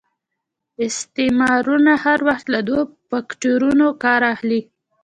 استعمارونه 0.87 1.91
هر 2.03 2.19
وخت 2.27 2.45
له 2.53 2.59
دوه 2.67 2.81
فکټورنو 3.09 3.87
کار 4.03 4.21
اخلي. 4.33 4.61